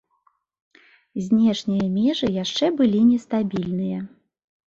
Знешнія 1.25 1.85
межы 1.97 2.27
яшчэ 2.43 2.65
былі 2.79 2.99
нестабільныя. 3.11 3.99